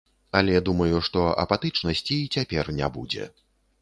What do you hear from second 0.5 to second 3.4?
думаю, што апатычнасці і цяпер не будзе.